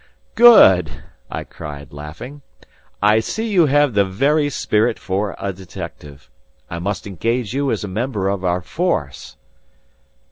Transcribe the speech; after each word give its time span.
"Good;" 0.33 1.03
I 1.29 1.43
cried, 1.43 1.93
laughing, 1.93 2.41
"I 3.03 3.19
see 3.19 3.47
you 3.47 3.67
have 3.67 3.93
the 3.93 4.03
very 4.03 4.49
spirit 4.49 4.97
for 4.97 5.35
a 5.37 5.53
detective. 5.53 6.27
I 6.71 6.79
must 6.79 7.05
engage 7.05 7.53
you 7.53 7.69
as 7.69 7.83
a 7.83 7.87
member 7.87 8.27
of 8.27 8.43
our 8.43 8.61
force." 8.63 9.37